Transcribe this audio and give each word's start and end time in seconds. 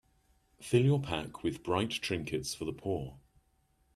Fill 0.59 0.83
your 0.83 0.99
pack 0.99 1.43
with 1.43 1.61
bright 1.61 1.91
trinkets 1.91 2.55
for 2.55 2.65
the 2.65 2.73
poor. 2.73 3.19